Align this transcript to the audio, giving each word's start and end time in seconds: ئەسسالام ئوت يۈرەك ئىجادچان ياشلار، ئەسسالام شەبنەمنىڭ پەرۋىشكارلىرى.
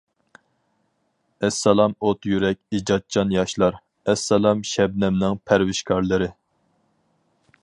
ئەسسالام 1.47 1.93
ئوت 2.07 2.25
يۈرەك 2.31 2.59
ئىجادچان 2.79 3.35
ياشلار، 3.37 3.79
ئەسسالام 4.13 4.67
شەبنەمنىڭ 4.75 5.41
پەرۋىشكارلىرى. 5.51 6.35